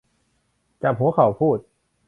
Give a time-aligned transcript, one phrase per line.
[0.83, 1.57] จับหัวเข่าพูด